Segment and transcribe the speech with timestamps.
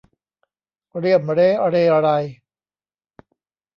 [0.99, 2.09] เรี่ยมเร้เรไร